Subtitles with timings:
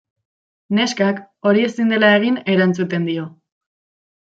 [0.77, 1.19] Neskak
[1.51, 3.29] hori ezin dela egin erantzuten dio.